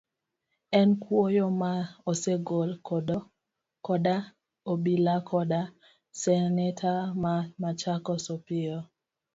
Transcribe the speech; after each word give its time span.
En 0.79 0.89
kwayo 1.01 1.45
ma 1.61 1.73
osegol 2.11 2.69
koda 3.85 4.17
obila 4.71 5.15
koda 5.29 5.61
seneta 6.21 6.91
ma 7.23 7.33
Machakos 7.61 8.25
Opiyo. 8.35 8.77